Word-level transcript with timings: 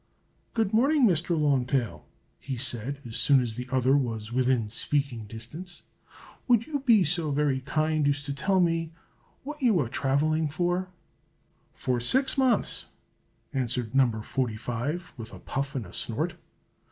"Good 0.55 0.73
morning, 0.73 1.05
Mr. 1.05 1.39
Long 1.39 1.63
Tail!" 1.67 2.07
he 2.39 2.57
said 2.57 2.97
as 3.05 3.17
soon 3.17 3.39
as 3.39 3.55
the 3.55 3.67
other 3.71 3.95
was 3.95 4.31
within 4.33 4.67
speaking 4.67 5.25
distance. 5.27 5.83
"Would 6.47 6.65
you 6.65 6.79
be 6.79 7.03
so 7.03 7.29
very 7.29 7.59
good 7.59 8.07
as 8.07 8.23
to 8.23 8.33
tell 8.33 8.59
me 8.59 8.93
what 9.43 9.61
you 9.61 9.79
are 9.79 9.89
travelling 9.89 10.49
for?" 10.49 10.89
"For 11.75 11.99
six 11.99 12.35
months," 12.35 12.87
answered 13.53 13.93
No. 13.93 14.23
45 14.23 15.13
with 15.17 15.35
a 15.35 15.39
puff 15.39 15.75
and 15.75 15.85
a 15.85 15.93
snort. 15.93 16.33